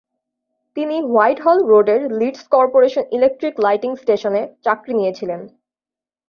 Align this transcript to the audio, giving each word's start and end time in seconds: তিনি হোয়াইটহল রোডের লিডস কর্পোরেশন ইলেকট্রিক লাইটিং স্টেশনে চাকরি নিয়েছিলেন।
তিনি 0.77 0.95
হোয়াইটহল 1.03 1.57
রোডের 1.71 2.01
লিডস 2.19 2.41
কর্পোরেশন 2.53 3.03
ইলেকট্রিক 3.17 3.55
লাইটিং 3.65 3.91
স্টেশনে 3.95 4.41
চাকরি 4.65 4.93
নিয়েছিলেন। 4.99 5.41